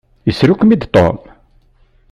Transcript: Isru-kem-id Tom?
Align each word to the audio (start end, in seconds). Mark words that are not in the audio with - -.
Isru-kem-id 0.29 0.83
Tom? 0.93 1.15